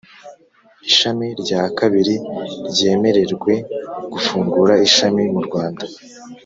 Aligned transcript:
Ishami 0.89 1.27
rya 1.41 1.63
kabiri 1.77 2.15
ryemererwe 2.71 3.53
gufungura 4.11 4.73
ishami 4.87 5.23
mu 5.33 5.41
Rwanda 5.47 5.85